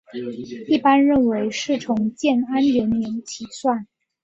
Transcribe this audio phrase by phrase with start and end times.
[0.67, 3.85] 一般认为是从建安元年起算。